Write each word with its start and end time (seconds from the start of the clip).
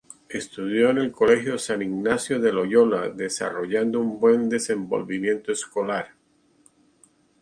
Estudió 0.29 0.89
en 0.89 0.97
el 0.97 1.11
Colegio 1.11 1.59
San 1.59 1.83
Ignacio 1.83 2.39
de 2.39 2.51
Loyola, 2.51 3.09
desarrollando 3.09 3.99
un 3.99 4.19
buen 4.19 4.49
desenvolvimiento 4.49 5.51
escolar. 5.51 6.15